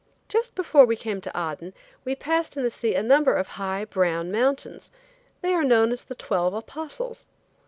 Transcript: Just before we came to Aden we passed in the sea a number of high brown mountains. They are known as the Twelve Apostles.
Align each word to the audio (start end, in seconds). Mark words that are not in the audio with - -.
Just 0.27 0.55
before 0.55 0.83
we 0.87 0.95
came 0.95 1.21
to 1.21 1.31
Aden 1.39 1.75
we 2.05 2.15
passed 2.15 2.57
in 2.57 2.63
the 2.63 2.71
sea 2.71 2.95
a 2.95 3.03
number 3.03 3.35
of 3.35 3.49
high 3.49 3.85
brown 3.85 4.31
mountains. 4.31 4.89
They 5.43 5.53
are 5.53 5.63
known 5.63 5.91
as 5.91 6.03
the 6.05 6.15
Twelve 6.15 6.55
Apostles. 6.55 7.25